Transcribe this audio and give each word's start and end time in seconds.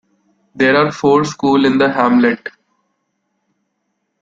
There 0.55 0.75
are 0.77 0.91
four 0.91 1.23
schools 1.25 1.63
in 1.63 1.77
the 1.77 1.91
hamlet. 1.93 2.49